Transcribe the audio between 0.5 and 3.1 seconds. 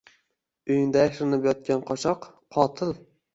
—Uyingda yashirinib yotgan qochoq— qotil!